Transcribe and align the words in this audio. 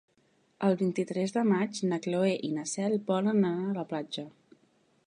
El 0.67 0.77
vint-i-tres 0.79 1.35
de 1.35 1.43
maig 1.49 1.83
na 1.91 2.01
Cloè 2.07 2.33
i 2.49 2.51
na 2.57 2.67
Cel 2.73 2.99
volen 3.13 3.35
anar 3.35 3.55
a 3.69 3.79
la 3.79 3.87
platja. 3.95 4.27